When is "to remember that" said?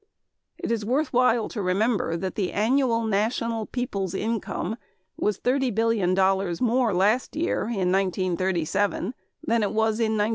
1.49-2.33